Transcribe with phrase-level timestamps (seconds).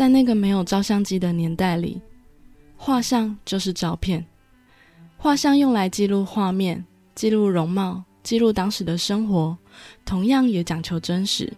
[0.00, 2.00] 在那个没有照相机的年代里，
[2.74, 4.24] 画像就是照片。
[5.18, 6.82] 画像用来记录画面、
[7.14, 9.54] 记录容貌、记录当时的生活，
[10.06, 11.52] 同样也讲求真实。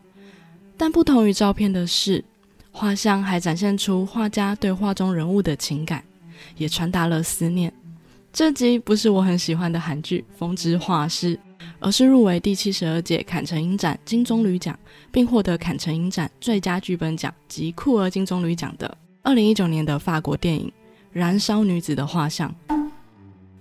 [0.76, 2.24] 但不同于照片的是，
[2.72, 6.02] 画像还展现出画家对画中人物的情感，
[6.56, 7.72] 也传达了思念。
[8.32, 11.36] 这集不是我很喜欢的韩剧《风之画师》，
[11.82, 14.78] 而是入围第七十二届坎城影展金棕榈奖，
[15.10, 20.68] 并获得坎城影展最佳剧本奖及酷儿金棕榈奖的二零一九年的法国电影
[21.10, 22.54] 《燃烧女子的画像》。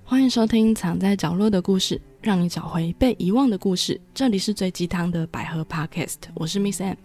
[0.03, 3.99] 欢迎收听《藏在角落的故事》，让你找回被遗忘的故事。
[4.13, 6.95] 这里是最鸡汤的百合 Podcast，我是 Miss M。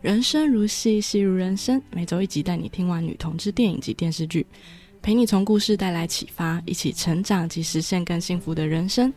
[0.00, 4.46] 人生如戏，戏如人生，每周一集带你听完女同志电影及电视剧，
[5.02, 9.12] 陪你从故事带来启发，一起成长及实现更幸福的人生。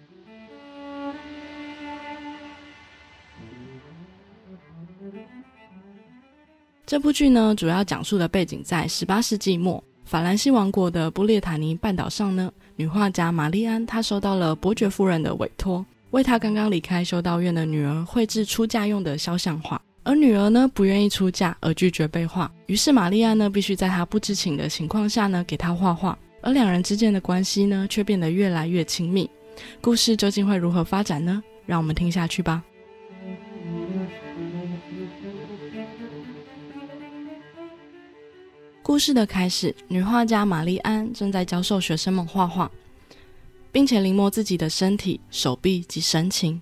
[6.86, 9.84] 这部剧呢，主要讲述的背景在十八世纪末。
[10.06, 19.82] 法兰西王国的布列塔尼半岛上呢，女画家玛丽安她收到了伯爵夫人的委托，为她刚刚离开修道院的女儿绘制出嫁用的肖像画。
[20.04, 29.28] 而女儿呢不愿意出嫁，而拒绝被画，于是玛丽安呢必须在她不知情的情况下呢给她画画，而两人之间的关系呢却变得越来越亲密。
[29.82, 31.42] 故事究竟会如何发展呢？
[31.66, 32.64] 让我们听下去吧。
[38.88, 42.70] 故事的开始，女画家玛丽安正在教授学生们画画，
[43.72, 46.62] 并且临摹自己的身体、手臂及神情。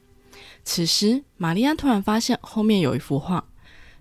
[0.64, 3.44] 此时，玛丽安突然发现后面有一幅画，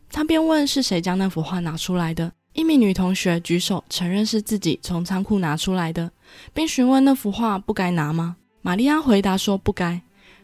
[0.09, 2.33] 她便问是谁将那幅画拿出来的。
[2.53, 6.09] 一名女同学举手承认是自己从仓库拿出来的，
[6.55, 8.37] 并询问那幅画不该拿吗？
[8.61, 10.01] 玛丽安回答说不该。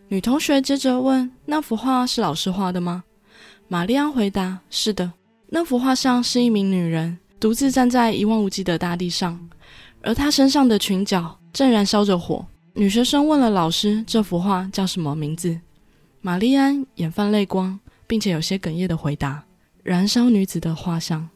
[0.09, 3.05] 女同学接着问：“那幅画是老师画的吗？”
[3.69, 5.13] 玛丽安回答：“是的。”
[5.51, 7.17] 那幅画上是一名女人。
[7.41, 9.39] 独自站在一望无际的大地上，
[10.03, 12.45] 而她身上的裙角正燃烧着火。
[12.75, 15.59] 女学生问了老师：“这幅画叫什么名字？”
[16.21, 19.45] 玛丽安眼泛泪光，并且有些哽咽的回答
[19.83, 21.29] ：“燃烧女子的画像。”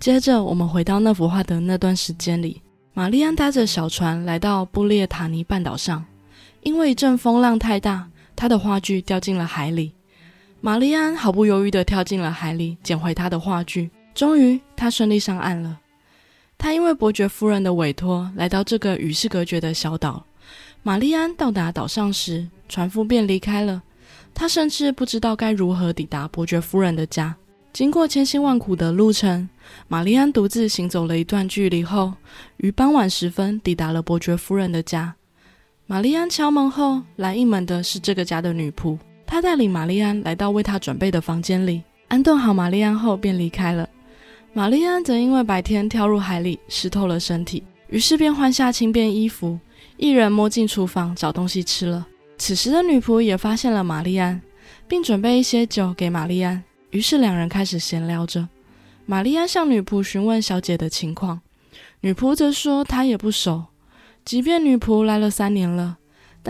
[0.00, 6.04] 接着，我们回到那幅画的那段时间里，玛丽安搭着小船来到布列塔尼半岛上，
[6.62, 9.92] 因为一阵风浪太大，她的画具掉进了海里。
[10.60, 13.88] 玛丽安毫不犹豫地跳进了海里，捡回她的话剧。
[14.12, 15.78] 终于，她顺利上岸了。
[16.58, 20.26] 她因为伯爵夫人的委托，来到这个与世隔绝的小岛。
[20.82, 23.80] 玛丽安到达岛上时，船夫便离开了。
[24.34, 27.36] 她甚至不知道该如何抵达伯爵夫人的家。
[27.72, 29.48] 经过千辛万苦的路程，
[29.86, 32.14] 玛丽安独自行走了一段距离后，
[32.56, 35.14] 于傍晚时分抵达了伯爵夫人的家。
[35.86, 38.98] 玛丽安敲门后，来应门的是这个家的女仆。
[39.30, 43.86] 他带领玛丽安来到为他准备的房间里，安顿好玛丽安后便离开了。
[44.54, 49.58] 玛丽安则因为白天跳入海里湿透了身体，于是便换下轻便衣服，
[49.98, 52.06] 一人摸进厨房找东西吃了。
[52.38, 54.40] 此时的女仆也发现了玛丽安，
[54.88, 58.48] 并准备一些酒给玛丽安，于是两人开始闲聊着。
[59.04, 61.42] 玛丽安向女仆询问小姐的情况，
[62.00, 63.66] 女仆则说她也不熟，
[64.24, 65.98] 即便女仆来了三年了。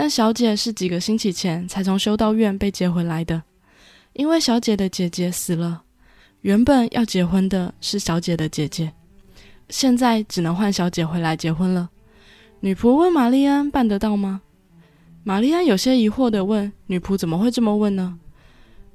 [0.01, 3.43] 但小姐是几个星期前才从修道院被接回来的，
[4.13, 5.81] 因为小姐的姐姐死了，
[6.39, 8.93] 原本要结婚的是小姐的姐姐，
[9.67, 11.89] 现在只能换小姐回来结婚了。
[12.61, 14.39] 女仆问玛丽安办得到吗？
[15.25, 18.17] 玛丽安有些疑惑地问：“女仆怎么会这么问呢？”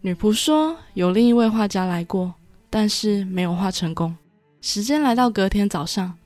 [0.00, 2.32] 女仆说：“有另一位画家来过，
[2.70, 4.16] 但是没有画成功。”
[4.62, 6.16] 时间来到隔天早上，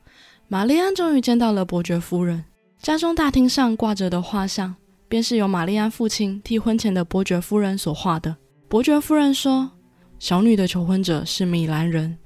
[0.47, 2.44] 玛丽安终于见到了伯爵夫人。
[2.81, 4.75] 家中大厅上挂着的画像，
[5.09, 8.34] 便是由玛丽安父亲替婚前的伯爵夫人所画的。
[8.69, 9.71] 伯爵夫人说
[10.19, 12.17] ：“小女的求婚者是米兰人，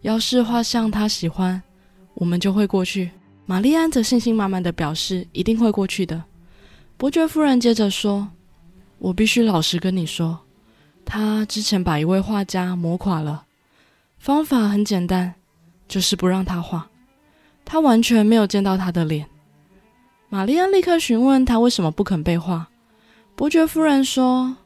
[0.00, 1.62] 要是画像她喜欢，
[2.14, 3.10] 我们就会过去。”
[3.44, 6.22] 玛丽安则信心满满的表示一定会过去的。
[6.96, 8.28] 伯爵夫人接着说
[8.98, 10.38] ：“我必须老实跟你说，
[11.04, 13.44] 他之前把一位画家磨垮了，
[14.18, 15.34] 方法很简单，
[15.86, 16.90] 就是不让他画。
[17.64, 19.26] 他完全没有见到他的脸。”
[20.30, 22.68] 玛丽安立刻询问他为什么不肯被画。
[23.34, 24.56] 伯爵夫人说：“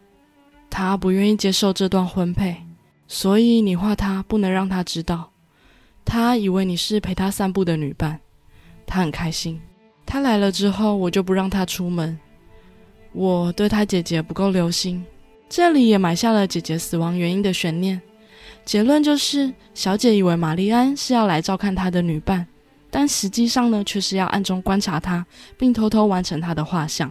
[0.69, 2.56] 他不愿意接受这段婚配，
[3.06, 5.31] 所以你画他不能让他知道。
[6.05, 8.19] 他以为你是陪他散步的女伴，
[8.87, 9.61] 他很开心。
[10.05, 12.19] 他来了之后，我就不让他出门。
[13.12, 15.05] 我对他姐姐不够留心，
[15.49, 18.03] 这里也埋下了姐姐死亡原因的悬念。
[18.65, 22.44] 结论就是，小姐以为玛丽安是要来照看她的女伴。”
[22.93, 27.11] 但实际上呢，却是要暗中观察他，并偷偷完成他的画像，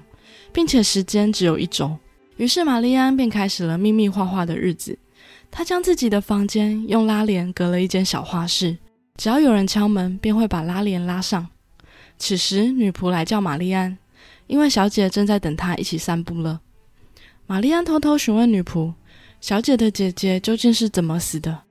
[0.53, 1.97] 并且时间只有一周。
[2.37, 4.97] 于是玛丽安便开始了秘密画画的日子。
[5.49, 8.77] 她将自己的房间用拉帘隔了一间小画室，
[9.17, 11.47] 只要有人敲门，便会把拉帘拉上。
[12.17, 13.97] 此时，女仆来叫玛丽安，
[14.45, 16.61] 因为小姐正在等她一起散步了。
[17.47, 18.93] 玛丽安偷偷询问女仆
[19.41, 21.63] ：“小姐的姐姐究竟是怎么死的？”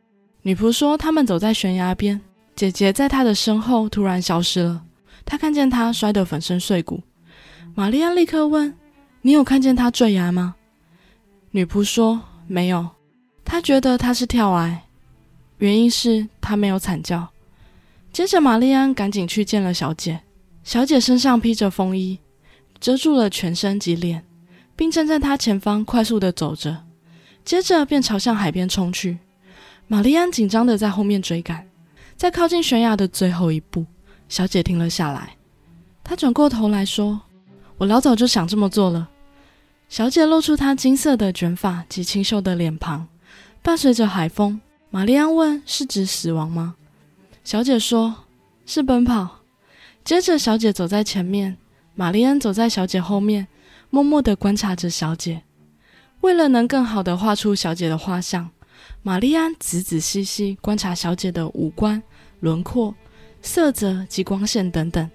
[0.43, 2.21] 女仆说：“他们走在悬崖边，
[2.61, 4.83] 姐姐在她的身后突然消失了。
[5.25, 7.03] 她看见她摔得粉身碎骨。”
[7.75, 8.77] 玛丽安立刻问
[9.23, 10.57] ：“你有看见她坠崖吗？”
[11.53, 12.87] 女仆说：“没有。”
[13.47, 14.79] 她觉得她是跳崖，
[15.57, 17.27] 原因是她没有惨叫。
[18.13, 20.21] 接着，玛丽安赶紧去见了小姐。
[20.63, 22.19] 小姐身上披着风衣，
[22.79, 24.23] 遮住了全身及脸。
[24.77, 26.85] 并站在她前方，快速的走着，
[27.43, 29.19] 接着便朝向海边冲去。
[29.87, 31.67] 玛丽安紧张的在后面追赶，
[32.21, 33.87] 在靠近悬崖的最后一步，
[34.29, 35.39] 小姐停了下来。
[36.05, 37.19] 她转过头来说
[37.79, 39.09] ：“我老早就想这么做了。”
[39.89, 43.09] 小姐露出她金色的卷发及清秀的脸庞，
[43.63, 44.61] 伴随着海风。
[44.91, 46.75] 玛丽安问：“是指死亡吗？”
[47.43, 48.15] 小姐说
[48.67, 49.39] ：“是奔跑。”
[50.05, 51.57] 接着，小姐走在前面，
[51.95, 53.49] 玛丽安走在小姐后面。
[53.89, 55.43] 默默地观察着小姐，
[56.21, 58.51] 为了能更好地画出小姐的画像，
[59.03, 62.01] 玛丽安仔仔细细观察小姐的五官、
[62.41, 62.95] 轮廓、
[63.41, 65.09] 色泽及光线等等。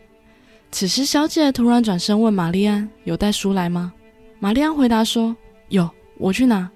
[0.71, 3.93] 此时，小姐突然转身问玛丽安：“有带书来吗？”
[4.39, 5.35] 玛丽安回答说
[5.69, 6.69] ：“有，我去拿。”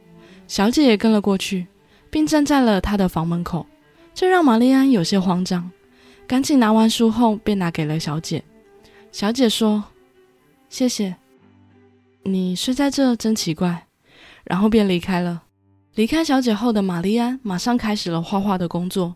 [0.47, 1.67] 小姐也跟了过去，
[2.09, 3.65] 并站在了她的房门口，
[4.13, 5.69] 这让玛丽安有些慌张，
[6.25, 8.43] 赶紧拿完书后便拿给了小姐。
[9.11, 9.83] 小姐说
[10.69, 11.15] ：“谢谢。”
[12.23, 13.87] 你睡在这真奇怪，
[14.43, 15.43] 然后便离开了。
[15.95, 19.15] 离开小姐后的玛丽安马上开始了画画的工作，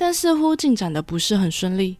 [0.00, 1.98] 但似乎进展的不是很顺利。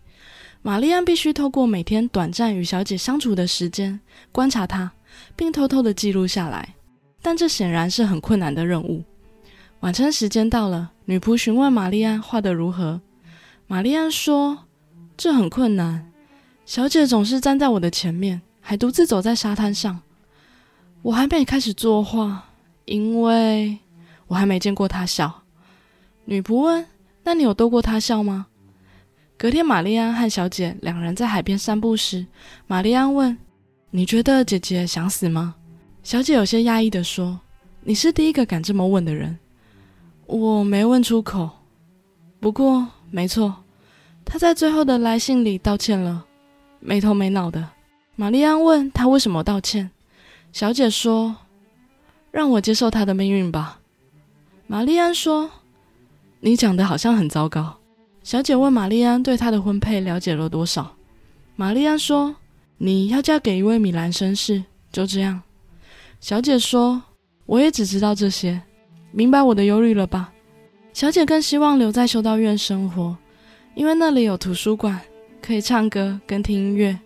[0.62, 4.00] 玛丽安必须透过每天短暂与小姐相处的时间
[4.32, 4.90] 观察她，
[5.36, 6.76] 并偷偷的记录下来，
[7.20, 9.04] 但这显然是很困难的任务。
[9.80, 13.02] 晚餐时间到了，女仆询问玛丽安画的如何。
[13.66, 14.64] 玛丽安说
[15.18, 16.10] ：“这很困难，
[16.64, 20.00] 小姐总是站在我的前面，还独自走在沙滩上。”
[21.02, 22.48] 我还没开始作画，
[22.86, 23.78] 因为
[24.26, 25.42] 我还没见过她笑。
[26.24, 26.86] 女仆问
[27.22, 28.46] ：“那你有逗过他笑吗？”
[29.36, 32.26] 隔天，玛丽安和小姐两人在海边散步时，
[32.66, 33.36] 玛丽安问
[33.90, 35.54] ：“你觉得姐姐想死吗？”
[36.02, 37.40] 小姐有些压抑的说
[37.82, 39.38] ：“你是第一个敢这么问的人。”
[40.26, 41.50] 我没问出口。
[42.38, 43.64] 不过，没错，
[44.24, 46.24] 她在最后的来信里道歉了，
[46.78, 47.68] 没头没脑的。
[48.16, 49.90] 玛丽安问她为什么道歉。
[50.52, 51.36] 小姐说
[52.30, 53.80] ：“让我接受他的命运吧。”
[54.66, 55.50] 玛丽安说
[56.40, 57.76] ：“你讲的好像很糟糕。”
[58.22, 60.94] 小姐问玛丽安对她的婚配了解了多少。
[61.56, 62.34] 玛丽安说
[62.76, 65.40] ：“你要嫁给一位米兰绅士，就这样。”
[66.20, 67.02] 小姐说
[67.46, 68.60] ：“我也只知道这些，
[69.10, 70.32] 明白我的忧虑了吧？”
[70.92, 73.16] 小姐更希望留在修道院生活，
[73.74, 75.00] 因为那里有图书馆，
[75.40, 76.98] 可以唱歌跟听音乐，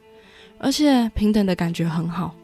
[0.58, 2.34] 而且平等的感觉很好。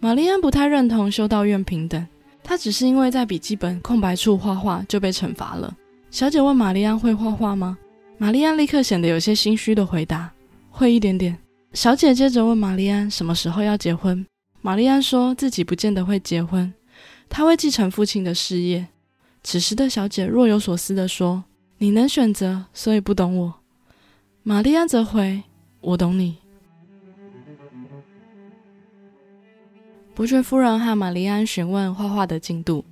[0.00, 2.06] 玛丽安不太认同修道院平等，
[2.42, 5.74] 她只是因为在笔记本空白处画画就被惩罚了。
[6.14, 7.76] 小姐问玛丽安会画画吗？
[8.18, 10.32] 玛丽安立刻显得有些心虚的回答
[10.70, 11.36] ：“会一点点。”
[11.74, 14.24] 小姐接着问玛丽安什么时候要结婚。
[14.60, 16.72] 玛丽安说自己不见得会结婚，
[17.28, 18.86] 她会继承父亲的事业。
[19.42, 21.42] 此时的小姐若有所思地说
[21.78, 23.54] ：“你能选择，所以不懂我。”
[24.44, 25.42] 玛丽安则回
[25.82, 26.36] ：“我懂你。”
[30.14, 32.84] 伯爵夫人和玛丽安询问画画的进度。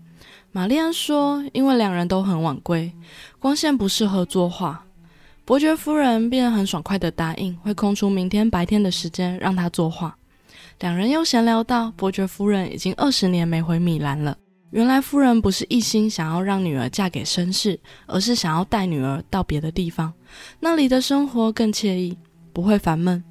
[0.54, 2.92] 玛丽安说：“因为两人都很晚归，
[3.38, 4.85] 光线不适合作画。”
[5.47, 10.14] 伯爵夫人便很爽快地答应，会空出明天白天的时间让他作画。
[10.80, 14.37] 两人又闲聊到，伯爵夫人已经二十年没回米兰了。
[14.71, 20.12] 原来夫人不是一心想要让女儿嫁给绅士，而是想要带女儿到别的地方，
[20.61, 22.16] 那里的生活更惬意，
[22.52, 23.25] 不会烦闷。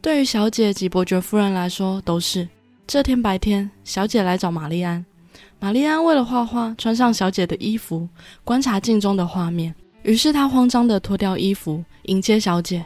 [0.00, 2.48] 对于小姐及伯爵夫人来说，都是。
[2.86, 5.04] 这天白天，小姐来找玛丽安。
[5.58, 8.08] 玛丽安为了画画，穿上小姐的衣服，
[8.44, 9.74] 观察镜中的画面。
[10.02, 12.84] 于是她慌张地脱掉衣服，迎接小姐。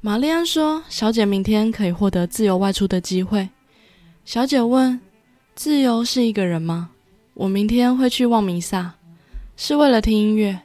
[0.00, 3.48] 玛丽安说：“小姐明天可以获得自由外出的机会。”
[4.24, 5.00] 小姐问
[5.56, 6.90] ：“自由是一个人吗？”
[7.34, 8.94] 我明天会去望弥撒，
[9.56, 10.60] 是为了听音乐。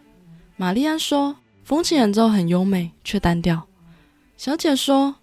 [0.58, 3.65] 玛丽安说：“风琴演奏很优美，却单调。”
[4.38, 5.15] 小姐说：“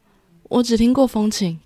[0.48, 1.60] 我只听过风琴。”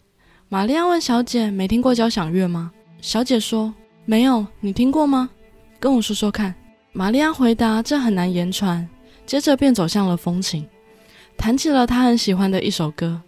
[0.50, 3.72] 玛丽安问小姐：“没听过交响乐吗？”小姐说
[4.10, 5.30] ：“没有，你听过吗？
[5.78, 6.52] 跟我说说看。”
[6.90, 8.84] 玛丽安回答：“这很难言传。”
[9.24, 10.66] 接着便走向了风琴，
[11.36, 13.22] 弹起了她很喜欢的一首歌，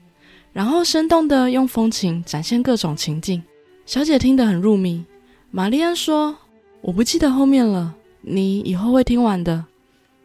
[0.53, 3.41] 然后生动地用风琴展现各种情境。
[3.87, 5.05] 小姐听得很入迷，
[5.53, 6.37] 玛丽安说
[6.83, 9.65] ：“我不记得后面了，你以后会听完的。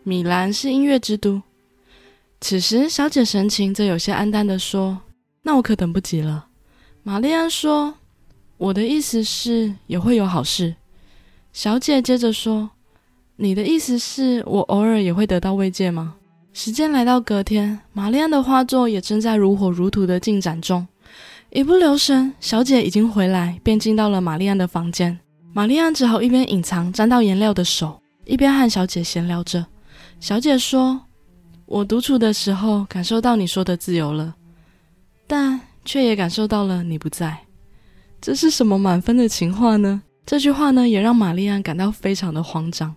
[0.01, 1.39] 米兰是音乐之都。”
[2.41, 4.97] 此时，小姐神情则有些黯淡的说
[5.43, 6.47] ：“那我可等不及了。”
[7.03, 7.93] 玛丽安说
[8.57, 10.75] ：“我的意思是，也会有好事。”
[11.53, 12.69] 小姐接着说
[13.37, 16.15] ：“你的意思是我偶尔也会得到慰藉吗？”
[16.53, 20.87] 时间来到隔天，玛丽安的画作也正在如火如荼的进展中。
[21.51, 25.19] 一不留神，小姐已经回来，便进到了玛丽安的房间。
[25.53, 29.65] 玛丽安只好一边隐藏沾到颜料的手，一边和小姐闲聊着。
[30.19, 30.99] 小姐说
[31.65, 34.35] ：“我独处的时候，感受到你说的自由了，
[35.25, 37.37] 但却也感受到了你不在。
[38.21, 42.93] 这是什么满分的情话呢？”这句话呢，也让玛丽安感到非常的慌张。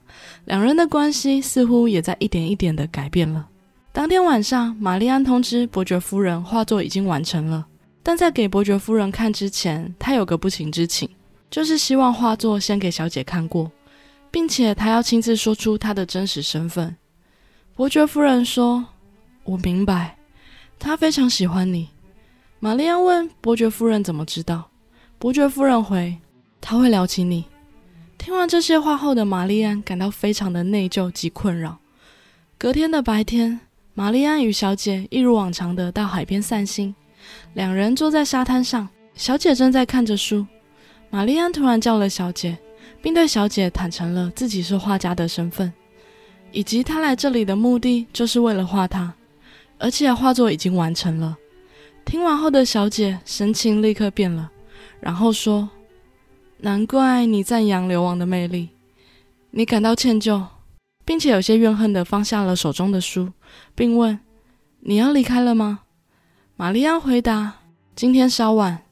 [0.47, 3.47] 两人的关系似乎也在一点一点的改变了。
[3.93, 7.67] 当天晚上，玛丽安通知伯爵夫人，画作已经完成了。
[8.03, 11.09] 但在给伯爵夫人看之前，她有个不情之请，
[11.51, 13.71] 就是希望画作先给小姐看过，
[14.31, 16.97] 并且她要亲自说出她的真实身份。
[17.77, 18.85] 伯爵夫人说
[19.45, 20.17] ：“我明白，
[20.79, 21.89] 他非常喜欢你。”
[22.59, 24.70] 玛丽安问伯爵夫人怎么知道，
[25.21, 26.17] 伯爵夫人回。
[26.63, 27.45] 他会聊起你。
[28.17, 31.77] 听完这些话后的玛丽安感到非常的内疚及困扰。
[32.57, 33.61] 隔天的白天，
[33.93, 36.95] 玛丽安与小姐一如往常的到海边散心。
[37.53, 40.47] 两人坐在沙滩上，小姐正在看着书。
[41.11, 42.57] 玛丽安突然叫了小姐，
[43.03, 45.71] 并对小姐坦诚了自己是画家的身份，
[46.51, 49.13] 以及她来这里的目的就是为了画她，
[49.77, 51.37] 而且画作已经完成了。
[52.07, 54.51] 听完后的小姐神情立刻变了，
[55.01, 55.69] 然后说。
[56.63, 58.69] 难怪你赞扬流亡的魅力，
[59.53, 60.45] 你感到歉疚，
[61.07, 63.33] 并且有些怨恨的放下了手中的书，
[63.75, 64.21] 并问
[64.81, 65.81] ：“你要离开了吗？”
[66.57, 67.61] 玛丽亚回答
[67.97, 68.83] ：“今天稍晚，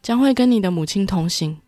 [0.00, 1.58] 将会跟你的母亲同行。”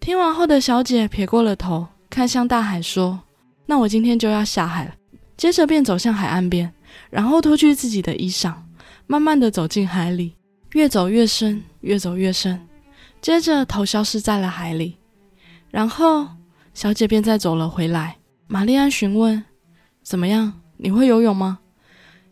[0.00, 3.20] 听完后的小姐撇过了头，看向大海说
[3.66, 4.94] ：“那我今天就要下海了。”
[5.36, 6.72] 接着便走向海岸边，
[7.10, 8.54] 然后脱去自己的衣裳，
[9.06, 10.36] 慢慢的走进海里，
[10.72, 12.66] 越走越深，越走越深。
[13.24, 14.98] 接着头消失在了海里，
[15.70, 16.28] 然后
[16.74, 18.18] 小姐便再走了回来。
[18.46, 19.42] 玛丽安询问
[20.04, 20.60] ：“怎么样？
[20.76, 21.60] 你会游泳吗？”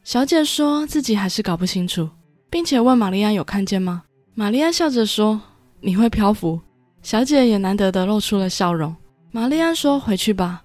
[0.05, 2.11] 小姐说自己还是搞不清楚，
[2.51, 4.03] 并且问玛丽安有看见吗？
[4.35, 5.41] 玛丽安笑着说
[5.81, 6.61] ：“你会漂浮。”
[7.01, 8.95] 小姐也难得的露出了笑容。
[9.31, 10.63] 玛丽安说：“回去吧。”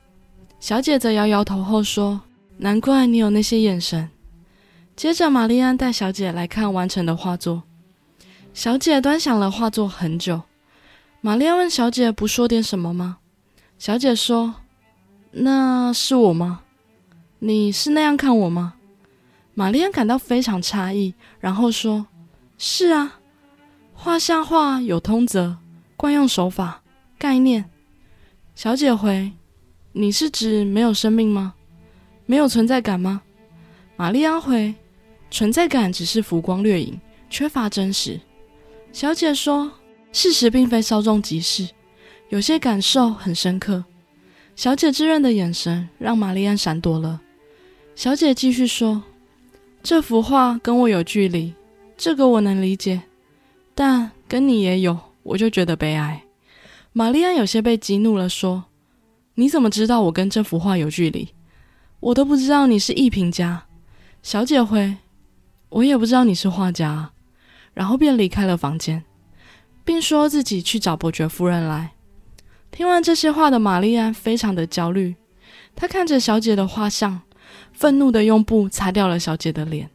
[0.60, 2.20] 小姐则摇摇头后说
[2.60, 4.10] ：“难怪你有那些眼神。”
[4.94, 7.64] 接着，玛丽安带小姐来看完成的画作。
[8.58, 10.42] 小姐端详了画作很久，
[11.22, 13.20] 玛丽安问小姐：“不说点什么吗？”
[13.78, 14.56] 小姐说
[15.30, 16.62] ：“那是我吗？
[17.38, 18.74] 你是那样看我吗？”
[19.54, 22.08] 玛丽安感到非常诧异，然后说
[22.58, 23.20] ：“是啊，
[23.94, 25.58] 画像画有通则、
[25.96, 26.82] 惯用手法、
[27.20, 27.70] 概念。”
[28.56, 29.32] 小姐回
[29.94, 31.54] ：“你是指没有生命吗？
[32.26, 33.22] 没有存在感吗？”
[33.96, 34.74] 玛丽安回
[35.30, 37.00] ：“存在感只是浮光掠影，
[37.30, 38.20] 缺乏真实。”
[38.98, 39.72] 小姐说
[40.12, 41.70] ：“事实并非稍纵即逝，
[42.30, 43.86] 有些感受很深刻。”
[44.58, 47.22] 小姐炙热的眼神让玛丽安闪躲了。
[47.94, 49.04] 小姐继续说
[49.84, 51.54] ：“这幅画跟我有距离，
[51.96, 53.04] 这个我能理解，
[53.76, 56.24] 但跟你也有，我就觉得悲哀。”
[56.92, 58.64] 玛丽安有些被激怒了，说
[59.38, 61.30] ：“你怎么知道我跟这幅画有距离？
[62.00, 63.64] 我都不知道你是艺评家。”
[64.24, 64.98] 小姐回
[65.70, 67.12] ：“我也不知道你是画家。”
[67.78, 69.04] 然后便离开了房间，
[69.86, 71.92] 并说自己去找伯爵夫人来。
[72.72, 75.16] 听完这些话的玛丽安非常的焦虑，
[75.76, 77.22] 她看着小姐的画像，
[77.74, 79.92] 愤怒的用布擦掉了小姐的脸。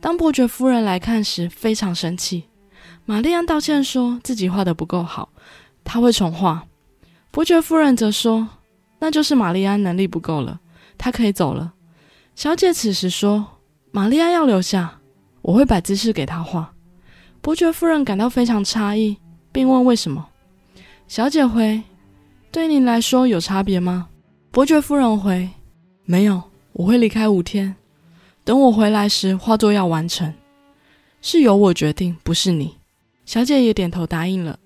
[0.00, 2.48] 当伯爵夫人来看时，非常生气。
[3.04, 5.28] 玛丽安道歉说自己画的不够好，
[5.84, 6.66] 她会重画。
[7.30, 8.48] 伯爵夫人则说，
[8.98, 10.58] 那就是玛丽安能力不够了，
[10.98, 11.74] 她可以走了。
[12.34, 13.60] 小姐此时说，
[13.92, 14.98] 玛丽安要留下，
[15.42, 16.73] 我会摆姿势给她画。
[17.44, 19.18] 伯爵夫人感到非常诧异，
[19.52, 20.26] 并问：“为什么？”
[21.06, 21.82] 小姐回
[22.50, 24.08] ：“对您来说有差别吗？”
[24.50, 25.50] 伯爵夫人回
[26.06, 27.76] ：“没有，我会离开五天。
[28.44, 30.32] 等我回来时，画作要完成，
[31.20, 32.76] 是由我决定，不是你。”
[33.26, 34.58] 小姐也点头答应了。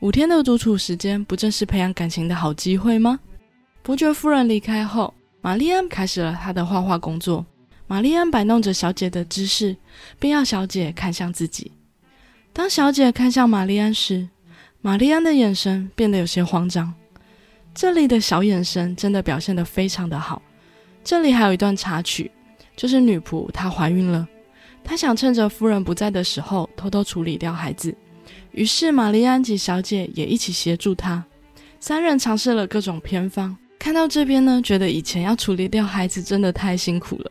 [0.00, 3.20] 五天的独处时间，不正是培养感情的好机会吗？
[3.82, 5.12] 伯爵夫人离开后，
[5.42, 7.44] 玛丽安开始了她的画画工作。
[7.86, 9.76] 玛丽安摆弄着小姐的姿势，
[10.18, 11.70] 并要小姐看向自己。
[12.54, 14.28] 当小姐看向玛丽安时，
[14.80, 16.94] 玛丽安的眼神变得有些慌张。
[17.74, 20.40] 这里的小眼神真的表现得非常的好。
[21.02, 22.30] 这里还有一段插曲，
[22.76, 24.28] 就是女仆她怀孕了，
[24.84, 27.92] 她想趁着夫人不在的时候偷偷处理掉孩子。
[28.52, 31.24] 于是玛丽安及小姐也一起协助她。
[31.80, 37.30] 三人尝试了各种偏方，看到这边呢，觉得以前要处理掉孩子真的太辛苦了。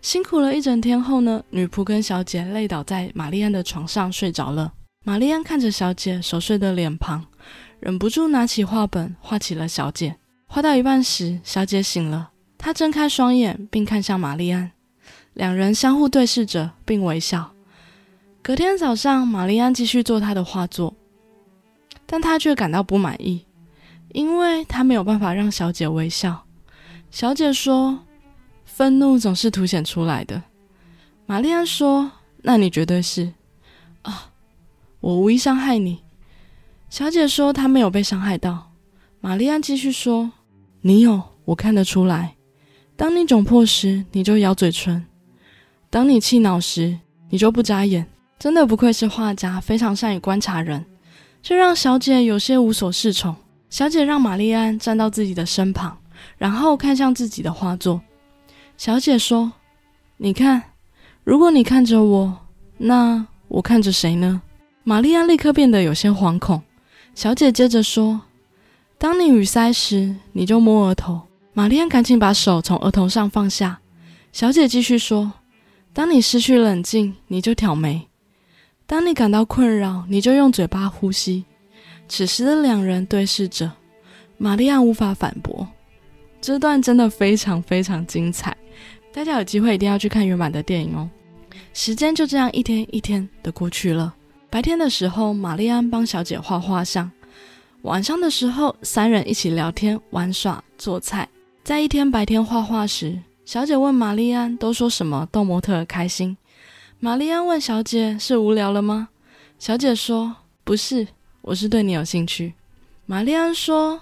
[0.00, 4.72] 辛苦了一整天后呢，女仆跟小姐累倒在玛丽安的床上睡着了。
[5.04, 7.24] 玛丽安看着小姐熟睡的脸庞，
[7.78, 10.16] 忍不住拿起画本画起了小姐。
[10.48, 14.72] 画到一半时，小姐醒了，她睁开双眼并看向玛丽安，
[15.34, 17.52] 两人相互对视着并微笑。
[18.42, 20.96] 隔天早上，玛丽安继续做她的画作，
[22.06, 23.46] 但她却感到不满意，
[24.12, 26.44] 因为他没有办法让小姐微笑。
[27.10, 28.00] 小姐说
[28.64, 30.42] ：“愤怒总是凸显出来的。”
[31.26, 33.32] 玛丽安说：“那你绝对是
[34.02, 34.30] 啊，
[35.00, 36.02] 我无意伤害你。”
[36.88, 38.72] 小姐说：“她没有被伤害到。”
[39.20, 40.32] 玛丽安继续说
[40.82, 42.34] ：“你有，我看得出来。
[42.96, 45.04] 当你窘迫时，你就咬嘴唇；
[45.90, 46.98] 当你气恼时，
[47.30, 48.06] 你就不眨眼。”
[48.38, 50.84] 真的不愧是画家，非常善于观察人，
[51.40, 53.36] 这让小姐有些无所适从。
[53.72, 55.96] 小姐让玛丽安站到自己的身旁，
[56.36, 58.02] 然后看向自己的画作。
[58.76, 59.50] 小姐说
[60.18, 60.62] ：“你看，
[61.24, 62.36] 如果你看着我，
[62.76, 64.42] 那我看着谁呢？”
[64.84, 66.62] 玛丽安立刻变得有些惶恐。
[67.14, 68.20] 小姐接着说
[68.98, 71.22] ：“当你语塞时，你就摸额头。”
[71.54, 73.80] 玛丽安赶紧把手从额头上放下。
[74.32, 75.32] 小姐继续说
[75.94, 78.06] ：“当你失去冷静，你就挑眉。”
[78.86, 81.46] 当你感到困扰，你就用嘴巴呼吸。
[82.14, 83.72] 此时的两人对视着，
[84.36, 85.66] 玛丽安无法反驳。
[86.42, 88.54] 这段真的非常非常精彩，
[89.14, 91.08] 大家有机会一定要去看原版的电影哦。
[91.72, 94.14] 时间就这样一天一天的过去了。
[94.50, 97.08] 白天的时候，玛丽安帮小姐画画像；
[97.80, 101.26] 晚上的时候，三人一起聊天、玩耍、做菜。
[101.64, 106.36] 在一天白天画画时，小姐问玛丽安：“都说什么逗模特开心？”
[107.00, 109.08] 玛丽安问小姐：“是无聊了吗？”
[109.58, 111.08] 小姐说：“不是，
[111.42, 112.54] 我是对你有兴趣。”
[113.04, 114.00] 玛丽安说：“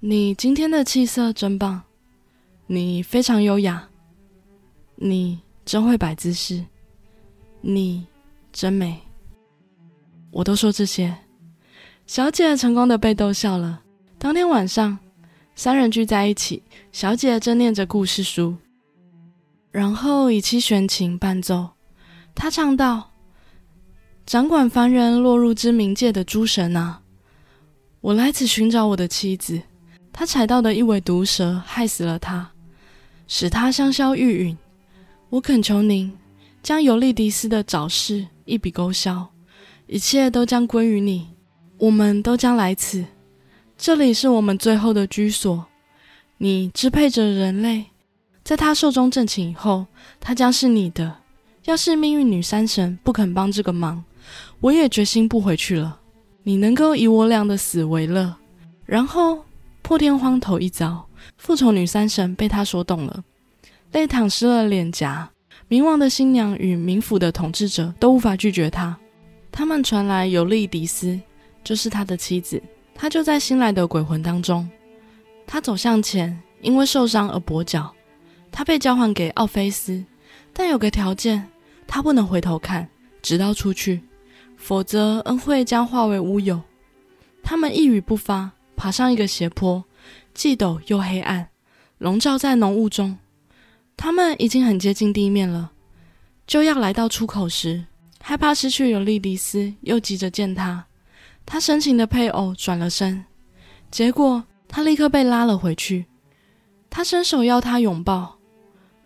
[0.00, 1.82] 你今天的气色真棒，
[2.66, 3.88] 你非常优雅，
[4.96, 6.64] 你真会摆姿势，
[7.60, 8.06] 你
[8.52, 9.00] 真美。”
[10.30, 11.16] 我都说这些，
[12.06, 13.82] 小姐成功的被逗笑了。
[14.18, 14.96] 当天晚上，
[15.56, 18.54] 三人聚在一起，小姐正念着故事书，
[19.72, 21.70] 然后以七弦琴伴奏。
[22.34, 23.09] 她唱道
[24.30, 27.00] ：“掌管凡人落入之冥界的诸神啊，
[28.00, 29.60] 我来此寻找我的妻子。
[30.12, 32.48] 他踩到的一尾毒蛇害死了他，
[33.26, 34.56] 使他香消玉殒。
[35.30, 36.16] 我恳求您，
[36.62, 39.28] 将尤利迪斯的早逝一笔勾销，
[39.88, 41.30] 一切都将归于你。
[41.78, 43.04] 我们都将来此，
[43.76, 45.66] 这里是我们最后的居所。
[46.38, 47.86] 你支配着人类，
[48.44, 49.86] 在他寿终正寝以后，
[50.20, 51.16] 他将是你的。”
[51.66, 54.02] 要是命运女山神不肯帮这个忙，
[54.60, 55.98] 我也决心不回去了。
[56.42, 58.34] 你能够以我俩的死为乐，
[58.84, 59.44] 然后
[59.82, 63.22] 破天荒头一遭，复仇女三神被他说动了，
[63.92, 65.30] 泪淌湿了脸颊。
[65.68, 68.96] 冥王的新娘与冥府的统治者都无法拒绝他。
[69.52, 71.18] 他们传来尤利迪斯
[71.62, 72.60] 就是他的妻子，
[72.94, 74.68] 他就在新来的鬼魂当中。
[75.46, 77.92] 他走向前，因为受伤而跛脚，
[78.50, 80.04] 他被交还给奥菲斯。
[80.52, 81.46] 但有个条件，
[81.86, 82.88] 他不能回头看，
[83.22, 84.00] 直到出去，
[84.60, 86.60] 否则恩惠将化为乌有。
[87.42, 89.82] 他们一语不发，爬上一个斜坡，
[90.34, 91.48] 既陡又黑暗，
[91.96, 93.16] 笼罩在浓雾中。
[93.96, 95.72] 他们已经很接近地面了，
[96.46, 97.86] 就要来到出口时，
[98.20, 100.86] 害怕失去尤利迪斯，又急着见他。
[101.46, 103.24] 他深情的配偶转了身，
[103.90, 106.04] 结果他立刻被拉了回去。
[106.90, 108.36] 他伸手要他拥抱，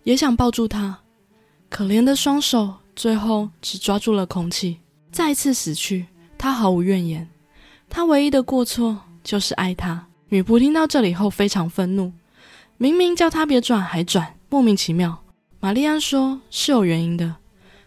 [0.03, 0.99] 也想抱住他。
[1.69, 4.79] 可怜的双手最后只抓住了空气，
[5.15, 6.07] 再次死去。
[6.37, 7.25] 他毫无怨言，
[7.89, 10.05] 他唯一的过错就是爱他。
[10.27, 12.11] 女仆听到这里后非常愤怒，
[12.75, 15.23] 明明叫他别转还转，莫名其妙。
[15.61, 17.33] 玛丽安说是有原因的，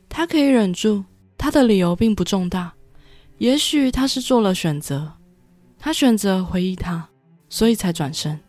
[0.09, 1.05] 她可以忍住，
[1.37, 2.73] 她的理由并不重大。
[3.37, 5.13] 也许她是做了选择，
[5.79, 7.07] 她选择回忆他，
[7.51, 8.41] 所以才转身。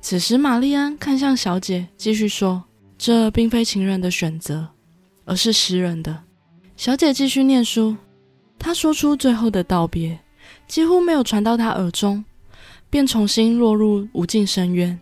[0.00, 2.62] 此时，玛丽安看向小姐，继续说。
[2.96, 4.68] 这并非情人的选择，
[5.24, 6.22] 而是诗人的。
[6.76, 7.96] 小姐继续念书，
[8.58, 10.18] 她说出最后的道别，
[10.68, 12.22] 几乎没有传到她耳中，
[12.90, 14.98] 便重新落入无尽深渊。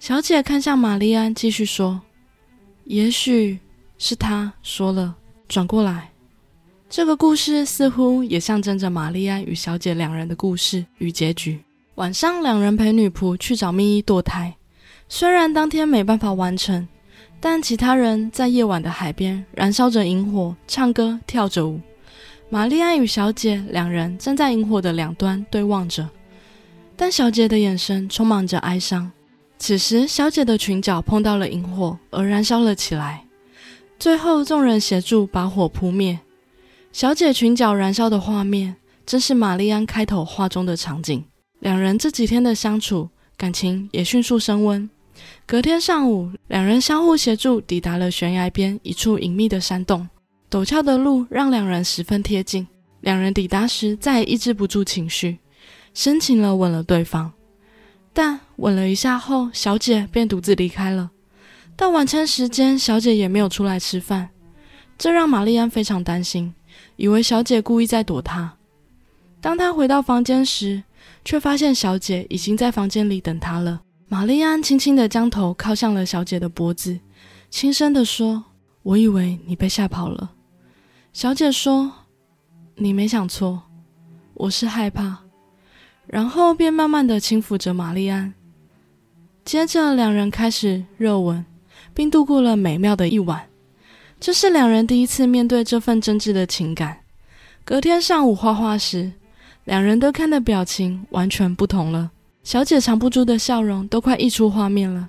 [0.00, 2.00] 小姐看向玛丽安，继续说
[2.84, 3.58] ：“也许
[3.98, 5.14] 是他说了。”
[5.48, 6.10] 转过来，
[6.90, 11.62] 这个故事似乎也象征着玛丽安与小姐两人的故事与结局。
[11.94, 14.56] 晚上，两人陪女仆去找秘医堕胎，
[15.08, 16.86] 虽然当天没办法完成。
[17.48, 21.80] 但其他人在夜晚的海边燃烧着萤火，唱歌跳着舞。
[22.48, 26.10] 玛丽安与小姐两人站在萤火的两端对望着。
[26.96, 29.12] 但小姐的眼神充满着哀伤。
[29.60, 33.24] 此时，小姐的裙角碰到了萤火，而燃烧了起来。
[33.96, 36.18] 最后，众人协助把火扑灭。
[36.90, 38.74] 小姐裙角燃烧的画面，
[39.06, 41.24] 正是玛丽安开头画中的场景。
[41.60, 44.90] 两人这几天的相处，感情也迅速升温。
[45.48, 50.08] 隔天上午，两人相互协助，抵达了悬崖边一处隐秘的山洞。
[50.50, 52.66] 陡峭的路让两人十分贴近。
[53.00, 55.38] 两人抵达时，再也抑制不住情绪，
[55.94, 57.32] 深情地吻了对方。
[58.12, 61.12] 但吻了一下后，小姐便独自离开了。
[61.76, 64.30] 到晚餐时间，小姐也没有出来吃饭，
[64.98, 66.52] 这让玛丽安非常担心，
[66.96, 68.52] 以为小姐故意在躲他。
[69.40, 70.82] 当他回到房间时，
[71.24, 73.82] 却发现小姐已经在房间里等他了。
[74.08, 77.00] 玛丽安轻轻地将头靠向了小姐的脖子，
[77.50, 78.44] 轻声地说
[78.84, 80.30] ：“我以为你被吓跑了。”
[81.12, 81.90] 小姐说
[82.76, 83.62] ：“你没想错，
[84.34, 85.18] 我是害怕。”
[86.06, 88.32] 然后便慢慢地轻抚着玛丽安。
[89.44, 91.44] 接着，两人开始热吻，
[91.92, 93.48] 并度过了美妙的一晚。
[94.20, 97.00] 这是两人第一次面对这份真挚的情感。
[97.64, 99.12] 隔天上午画画时，
[99.64, 102.12] 两人都看的表情完全不同了。
[102.46, 105.08] 小姐藏不住的笑容都快溢出画面了，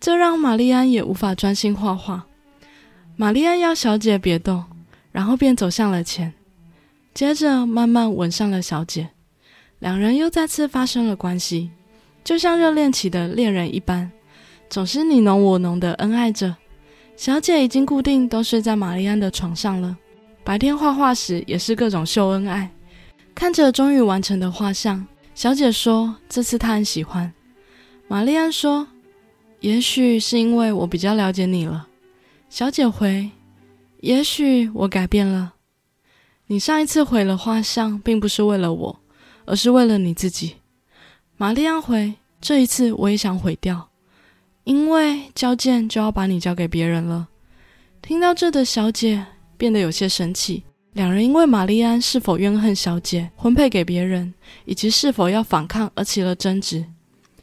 [0.00, 2.26] 这让玛丽安也无法专心画画。
[3.14, 4.64] 玛丽安要小姐别动，
[5.12, 6.34] 然后便走向了前，
[7.14, 9.10] 接着慢慢吻上了小姐。
[9.78, 11.70] 两人又再次发生了关系，
[12.24, 14.10] 就像热恋期的恋人一般，
[14.68, 16.56] 总是你侬我侬的恩爱着。
[17.16, 19.96] 小姐已经固定都睡在玛丽安的床上了，
[20.42, 22.68] 白天画画时也是各种秀恩爱。
[23.36, 25.06] 看着终于完成的画像。
[25.36, 27.30] 小姐说：“这次她很喜欢。”
[28.08, 28.88] 玛丽安说
[29.60, 31.88] ：“也许是因为我比较了解你了。”
[32.48, 33.30] 小姐回
[34.00, 35.52] ：“也许我改变了。
[36.46, 39.00] 你上一次毁了画像，并不是为了我，
[39.44, 40.56] 而是为了你自己。”
[41.36, 43.90] 玛丽安回：“这一次我也想毁掉，
[44.64, 47.28] 因为交件就要把你交给别人了。”
[48.00, 49.26] 听到这的小姐
[49.58, 50.64] 变得有些生气。
[50.96, 54.32] 两人因为玛丽安是否怨恨小姐婚配给别人，
[54.64, 56.82] 以及是否要反抗而起了争执，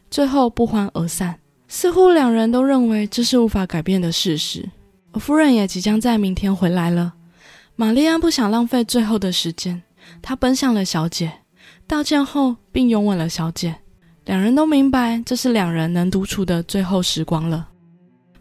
[0.10, 1.38] 最后不欢而散。
[1.68, 4.68] 似乎两人都认为这是无法改变的事实。
[5.12, 7.14] 而夫人也即将在明天回来了。
[7.76, 9.84] 玛丽安不想浪费最后的时间，
[10.20, 11.32] 她奔向了小姐，
[11.86, 13.76] 道歉后并拥吻了小姐。
[14.26, 17.70] 两人都明白这是两人能独处的最后时光了。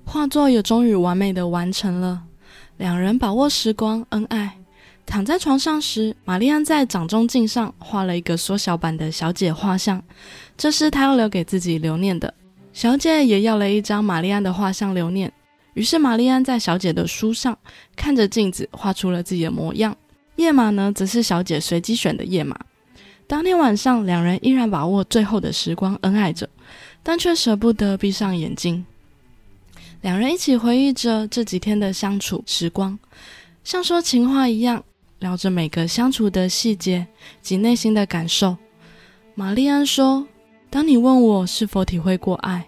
[0.07, 2.22] 画作也终于完美的完成了。
[2.79, 4.57] 两人把握时光，恩爱。
[5.05, 10.03] 躺在床上时，玛丽安在掌中镜上画了一个缩小版的小姐画像，
[10.57, 12.33] 这是她要留给自己留念的。
[12.73, 15.31] 小姐也要了一张玛丽安的画像留念。
[15.75, 17.59] 于是，玛丽安在小姐的书上
[17.95, 19.95] 看着镜子画出了自己的模样。
[20.37, 22.59] 页码呢，则是小姐随机选的页码。
[23.27, 26.49] 当天晚上，两人依然把握最后的时光，恩爱着，
[27.03, 28.85] 但却舍不得闭上眼睛。
[30.01, 32.99] 两人一起回忆着这几天的相处时光，
[33.62, 34.83] 像说情话一样。
[35.23, 37.07] 聊着每个相处的细节
[37.41, 38.57] 及内心的感受，
[39.37, 40.27] 玛丽安说
[40.69, 42.67] ：“当你问我是否体会过爱，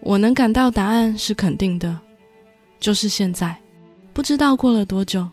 [0.00, 1.98] 我能感到答案是肯定的，
[2.78, 3.56] 就是现在。
[4.12, 5.26] 不知道过了多久，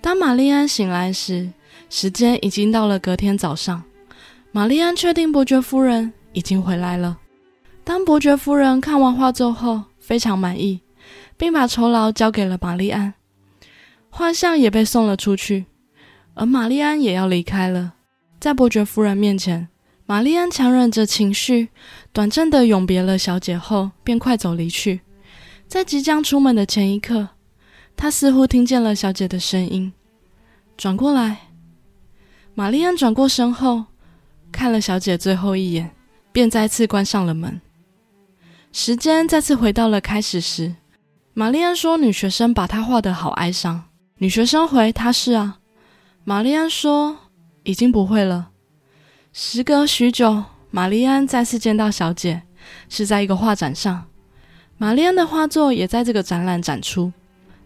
[0.00, 1.50] 当玛丽安醒来时，
[1.90, 3.82] 时间已经到了隔天早上。
[4.52, 7.18] 玛丽安确定伯爵夫人已经回来了。
[7.82, 10.80] 当伯爵夫人看完画作后，非常满意，
[11.36, 13.14] 并把酬劳交给了玛丽安，
[14.10, 15.66] 画像也被送了出去。”
[16.38, 17.94] 而玛丽安也要离开了，
[18.38, 19.66] 在伯爵夫人面前，
[20.06, 21.70] 玛丽安强忍着情绪，
[22.12, 25.00] 短暂的永别了小姐后，便快走离去。
[25.66, 27.30] 在即将出门的前一刻，
[27.96, 29.92] 她似乎听见了小姐的声音，
[30.76, 31.38] 转过来。
[32.54, 33.86] 玛丽安转过身后，
[34.52, 35.90] 看了小姐最后一眼，
[36.30, 37.60] 便再次关上了门。
[38.72, 40.76] 时间再次回到了开始时，
[41.34, 43.86] 玛丽安说：“女学生把她画得好哀伤。”
[44.18, 45.57] 女学生回：“她是啊。”
[46.28, 47.16] 玛丽安说
[47.64, 48.50] ：“已经不会了。”
[49.32, 52.42] 时隔许久，玛丽安再次见到小姐，
[52.90, 54.04] 是在一个画展上。
[54.76, 57.10] 玛丽安的画作也在这个展览展出。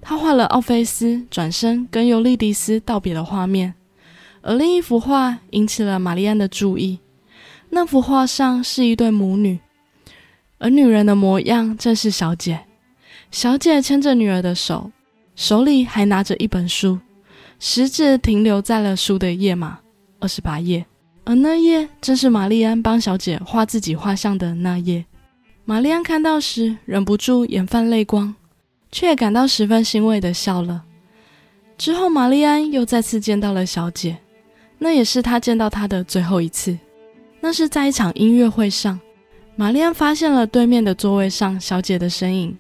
[0.00, 3.74] 她画了奥菲斯转身跟尤利迪斯道别的画面，
[4.42, 7.00] 而另一幅画引起了玛丽安的注意。
[7.70, 9.58] 那幅画上是一对母女，
[10.58, 12.66] 而女人的模样正是小姐。
[13.32, 14.92] 小姐牵着女儿的手，
[15.34, 17.00] 手里还拿着一本书。
[17.64, 19.78] 食指停留在了书的页码
[20.18, 20.84] 二十八页，
[21.22, 25.04] 而那页正是玛丽安帮小姐画自己画像的那页。
[25.64, 28.34] 玛丽安看到时，忍不住眼泛泪光，
[28.90, 30.82] 却也感到十分欣慰的笑了。
[31.78, 34.18] 之后，玛丽安又再次见到了小姐，
[34.78, 36.76] 那也是她见到她的最后一次。
[37.40, 38.98] 那是在一场音乐会上，
[39.54, 42.58] 玛丽安发现了对面的座位上小姐的身影，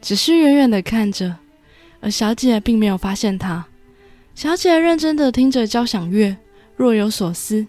[0.00, 1.36] 只是远远的看着，
[2.00, 3.66] 而小姐并没有发现她。
[4.34, 6.36] 小姐认真的听着交响乐，
[6.74, 7.66] 若有所思，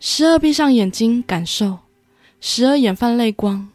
[0.00, 1.78] 时而闭上眼睛感受，
[2.40, 3.68] 时而眼泛泪光，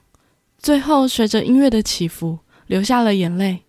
[0.57, 3.63] 最后随着音乐的起伏，流下了眼泪。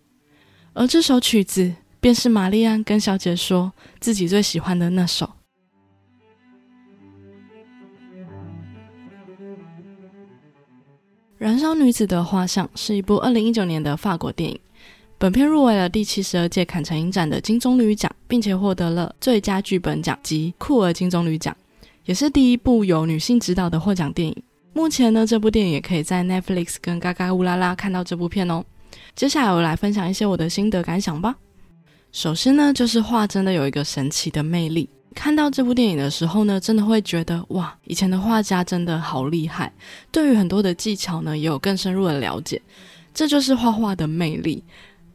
[0.73, 5.25] 而这首曲子，便是玛丽安跟小姐说自己最喜欢的那首。
[11.37, 14.59] 《燃烧女子的画像》是一部二零一九年的法国电影。
[15.25, 21.57] 本片入围了第七十二届坎城影展的金棕榈奖，并且获得了最佳剧本奖及酷儿金棕榈奖，
[22.03, 24.43] 也是第一部由女性指导的获奖电影。
[24.73, 28.63] 目前呢，这部电影也可以在 Netflix 跟嘎嘎乌拉拉看到这部片哦。
[29.15, 31.35] 接下来我来分享一些我的心得感想吧。
[32.11, 34.87] 首先呢，就是画真的有一个神奇的魅力。
[35.15, 39.73] 看到这部电影的时候呢，真的会觉得哇，以前的画家真的好厉害，
[40.11, 42.61] 对于很多的技巧呢，也有更深入的了解。
[43.11, 44.63] 这就是画画的魅力。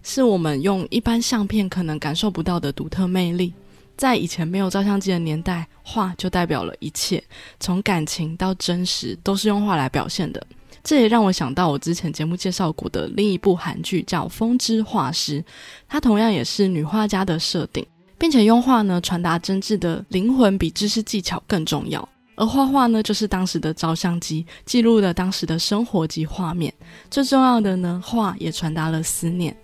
[0.02, 3.52] 是我们用一般相片可能感受不到的独特魅力。
[3.96, 7.22] 在以前没有照相机的年代，画就代表了一切，
[7.58, 10.44] 从感情到真实，都是用画来表现的。
[10.82, 15.42] 这也让我想到我之前节目介绍过的另一部韩剧，叫《风之画师》，
[15.86, 17.86] 它同样也是女画家的设定，
[18.16, 22.08] 并且用画呢传达真挚的灵魂，比知识技巧更重要。
[22.36, 26.72] 而画画呢，就是当时的照相机记录了当时的生活及画面。
[27.10, 29.54] 最重要的呢，画也传达了思念。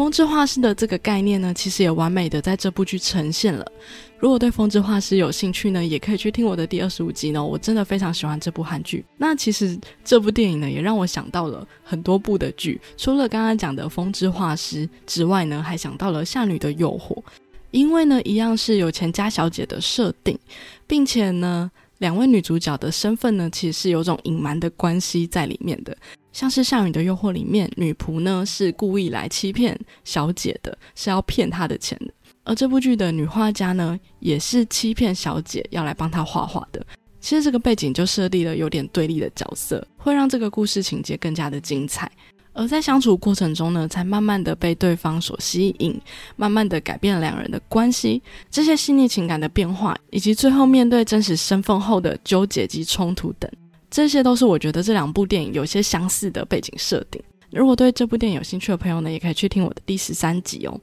[0.00, 3.70] 风之画师的这个概念呢，其实也完美的在这部剧呈现了。
[4.18, 7.44] 如果对风之画师有兴趣呢，也可以去听我的第二十五集呢。
[7.44, 9.04] 我真的非常喜欢这部韩剧。
[9.18, 17.22] 那其实这部电影呢，也让我想到了很多部的剧，除了刚刚讲的风之画师之外呢，还想到了夏女的诱惑，
[17.70, 20.38] 因为呢，一样是有钱家小姐的设定，
[20.86, 25.94] 并且呢，两位女主角的身份呢，其实是有种隐瞒的关系在里面的。
[26.32, 32.12] 像是《夏雨的诱惑》里面，女仆呢是故意来欺骗小姐的，是要骗她的钱的。
[32.44, 36.84] 而这部剧的女画家呢，也是欺骗小姐要来帮她画画的。
[37.20, 42.10] 其实这个背景就设立了有点对立的角色，会让这个故事情节更加的精彩。
[42.52, 46.00] 而在相处过程中呢，才慢慢的被对方所吸引，
[46.36, 48.20] 慢慢的改变两人的关系。
[48.50, 53.50] 这些细腻情感的变化，以及最后面对真实身份后的纠结及冲突等。
[53.90, 57.20] 这些都是我觉得这两部电影有些相似的背景设定。
[57.50, 60.80] 如果对这部电影有兴趣的朋友呢，也可以去听我的第十三集哦。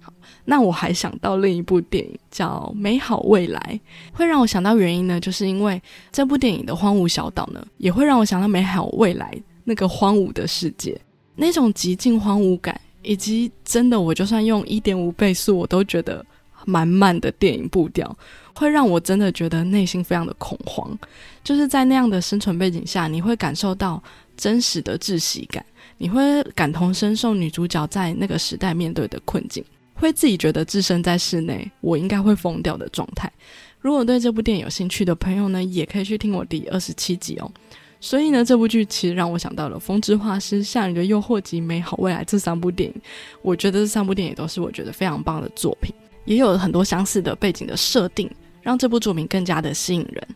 [0.00, 0.12] 好，
[0.44, 3.80] 那我还想到另一部电影叫《美好未来》，
[4.16, 5.80] 会让我想到原因呢，就是因为
[6.12, 11.00] 这部电影的荒芜小岛呢，也会让我想到美好未来那个荒芜的世界，
[11.36, 16.24] 那种极尽荒芜感，以及真的我就算用一点五倍速，我都觉得
[16.64, 18.16] 满满的电影步调。
[18.54, 20.98] 会让我真的觉得内心非常的恐慌，
[21.42, 24.02] 就是在那样的生存背景下，你会感受到
[24.36, 25.64] 真实的窒息感，
[25.96, 33.32] 你会感同身受女主角在那个时代面对的困境，会自己觉得置身在室内，我应该会疯掉的状态。
[33.80, 37.50] 如果对这部电影有兴趣的朋友呢，也可以去听我第二十七集哦。
[37.98, 43.00] 所以呢，这部剧其实让我想到了《风之画师》《夏雨的诱惑》及《美好未来》这三部电影，
[43.40, 45.94] 我觉得这三部电影都是我觉得非常棒的作品。
[46.24, 48.30] 也有很多相似的背景的设定，
[48.62, 50.26] 让这部作品更加的吸引人。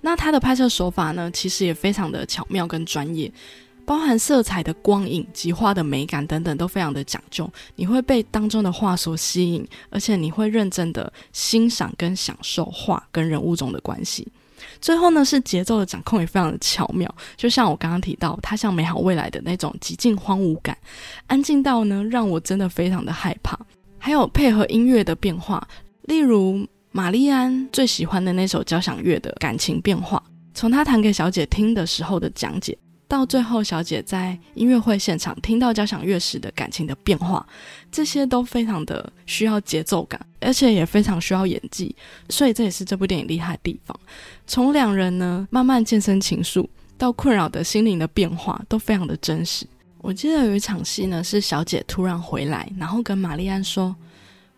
[0.00, 3.32] 那它的拍摄手法呢，其实也非常的巧妙跟专业，
[3.86, 7.50] 包含色彩的光影及画的美感等等都非常的讲究。
[7.76, 14.28] 你会被当中的画所吸引，而且你会认真的欣赏跟享受画跟人物中的关系。
[14.80, 20.76] 最后呢，是节奏的掌控也非常的巧妙，就像我刚刚提到，它像美好未来的那种极尽荒芜感，
[21.26, 23.58] 安静到呢让我真的非常的害怕。
[24.04, 25.66] 还有配合音乐的变化，
[26.02, 32.76] 例如玛丽安最喜欢的那首交响乐的感情变化，从他弹给小姐听的时候的讲解，
[33.08, 37.46] 到最后小姐在音乐会现场听到交响乐时的感情的变化，
[37.90, 41.96] 这些都非常的需要节奏感，而且也非常需要演技，
[42.28, 43.98] 所以这也是这部电影厉害的地方。
[44.46, 49.66] 从两人呢慢慢渐生情愫，到困扰的心灵的变化，都非常的真实。
[50.04, 53.96] 我记得有一场戏呢，是小姐突然回来，然后跟玛丽安说：“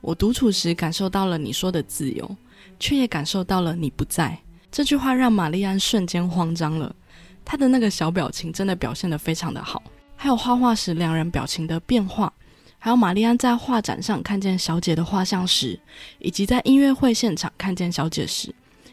[0.02, 2.36] 我独处时感受到了你说的自由，
[2.80, 4.36] 却也感受到了你不在。”
[4.72, 6.92] 这句话让玛丽安瞬间慌张了，
[7.44, 9.80] 她的那个小表情真的表现得非常的好。
[10.16, 12.32] 还有画画时两人表情的变化，
[12.80, 15.78] 还有玛丽安在画展上看见小姐的画像时，
[16.18, 18.52] 以及在音乐会现场看见小姐时。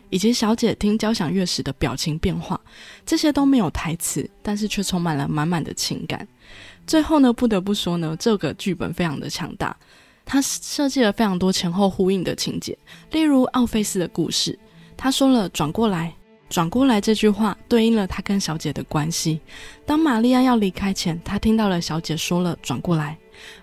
[0.09, 2.59] 以及小姐听交响乐时的表情变化，
[3.03, 6.27] 这些都没有台词，但是却充满了满满的情感。
[6.85, 9.75] 最后呢，不得不说呢，这个剧本非常的强大，
[10.25, 12.77] 它设计了非常多前后呼应的情节。
[13.11, 14.57] 例如奥菲斯的故事，
[14.95, 16.13] 他说了转过来，
[16.49, 19.39] 转过来这句话对应了他跟小姐的关系。
[19.85, 23.17] 当玛丽安要离开前，他听到了小姐说了“转过来”，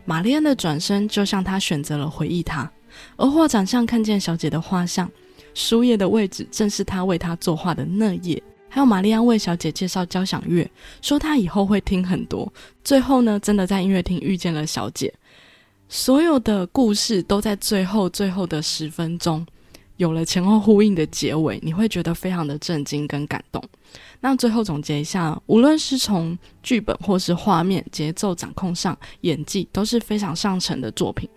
[0.05, 2.71] 玛丽安的转身就像他选择了回忆他。
[3.17, 5.09] 而画展上看见小姐的画像，
[5.55, 8.43] 书页的位置正是他为她作画的那页。
[8.71, 10.67] 还有玛丽安为小姐介绍交响乐，
[11.03, 12.51] 说她以后会听很多。
[12.83, 15.13] 最后呢，真的在音乐厅遇见了小姐。
[15.89, 19.45] 所有的故事都在最后最后的十分钟。
[19.97, 23.63] 有了前后呼应的结尾，你会觉得非常的震惊跟感动。
[24.21, 31.29] 那最后总结一下，无论是从剧本或是画面、节奏掌控上，演技都是非常上乘的作品。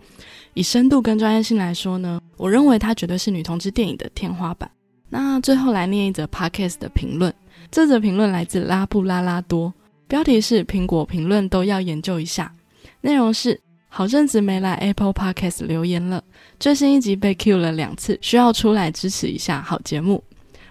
[0.54, 4.70] 以深度跟专业性来说呢，我认为它绝对是女同志电影的天花板。
[5.16, 7.32] 那最后来念一则 podcast 的评论，
[7.70, 9.72] 这则评论来自拉布拉拉多，
[10.08, 12.52] 标题是“苹果评论都要研究一下”，
[13.00, 13.60] 内容是。
[13.86, 16.20] 好阵子没来 Apple Podcast 留言了，
[16.58, 20.20] 最新一集被 Q 了两次，需要出来支持一下好节目。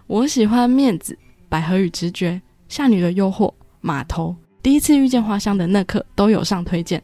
[0.08, 7.02] 我喜欢面子、百合与直觉、夏女的诱惑、码头、第一次遇见花香的那刻都有上推荐，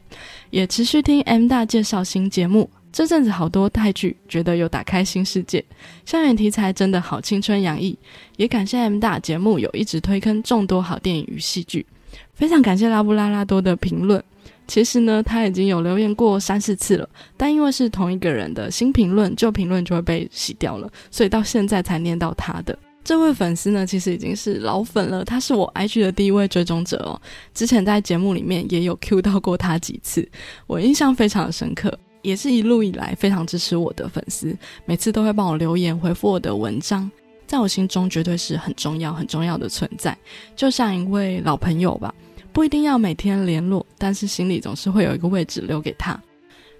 [0.50, 2.68] 也持续听 M 大介绍新节目。
[2.92, 5.64] 这阵子好多泰剧，觉得有打开新世界。
[6.04, 7.96] 校园题材真的好青春洋溢，
[8.36, 11.86] 也感谢 M 大节目有一直推坑众多好电影与戏剧。
[12.34, 14.22] 非常感谢拉布拉拉多的评论。
[14.66, 25.24] 其实呢，他已经有留言过三四次了，但因为是同一个人的新评论，旧评论就会被洗掉了，所以到现在才念到他的这位粉丝呢，其实已经是老粉了。
[25.24, 27.20] 他是我 IG 的第一位追踪者哦，
[27.52, 30.28] 之前在节目里面也有 Q 到过他几次，
[30.68, 37.10] 我印象非常深刻，也是一路以来非常支持我的粉丝，每次都会帮我留言回复我的文章，
[37.46, 40.16] 在我心中绝对是很重要很重要的存在，
[40.54, 42.14] 就像一位老朋友吧。
[42.52, 46.20] 不一定要每天联络，但是心里总是会有一个位置留给他。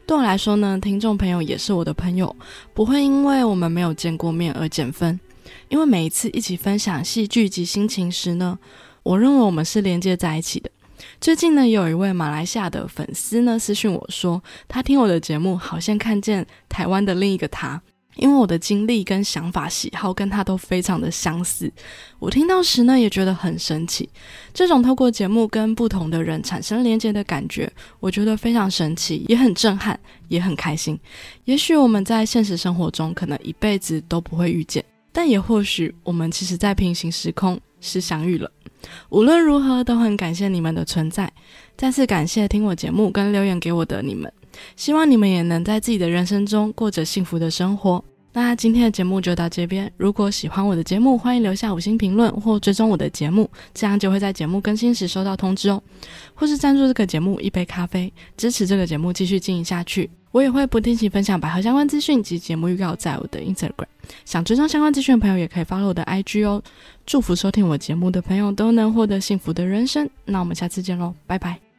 [0.04, 2.34] 对我来说呢，听众朋友也是我的朋友，
[2.74, 5.18] 不会因为我们没有见过面而减分。
[5.68, 8.58] 因为每一次一起分享戏剧及心情时呢，
[9.04, 10.68] 我认为我们是连接在一起的。
[11.20, 17.82] 最近呢，有一位马来西亚的粉丝呢私讯我说，他听我的节目，好像看见台湾的另一个他。
[18.16, 21.70] 因为我的经历跟想法、喜好跟他都非常的相似，
[22.18, 24.08] 我听到时呢也觉得很神奇。
[24.54, 30.98] 这种透过节目跟不同的人产生连接的感觉，我觉得非常神奇，也很震撼，也很开心。
[31.44, 38.50] 也许我们在现实生活中可能一辈子都不会遇见，但也或许我们其实在平行时空是相遇了。
[39.10, 41.30] 无论如何，都很感谢你们的存在。
[41.76, 44.32] 再次感谢听我节目跟留言给我的你们。
[44.76, 48.04] 希望你们也能在自己的人生中过着幸福的生活。
[48.32, 49.92] 那今天的节目就到这边。
[49.96, 55.82] 如果喜欢我的节目，欢迎留下五星评论或追踪我的节目，这样就会在节目更新时收到通知哦。
[56.34, 60.08] 或是赞助这个节目一杯咖啡，支持这个节目继续经营下去。
[60.30, 63.86] 我也会不定期分享百合相关资讯及节目预告在我的 Instagram。
[64.24, 66.62] 想追踪相关资讯的朋友，也可以 follow 我的 IG 哦。
[67.04, 70.08] 祝福收听我节目的朋友都能获得幸福的人生。
[70.24, 71.69] 那我们下次见喽，拜拜。